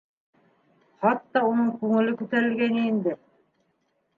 [1.03, 3.15] Хатта уның күңеле күтәрелгәйне инде.